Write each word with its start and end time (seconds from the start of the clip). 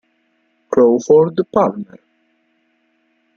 Crawford 0.71 1.37
Palmer 1.53 1.99